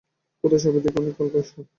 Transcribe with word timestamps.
খোদা, 0.43 0.57
সবাই 0.57 0.81
দেখি 0.81 0.97
অনেক 0.99 1.15
অল্পবয়স্ক। 1.21 1.55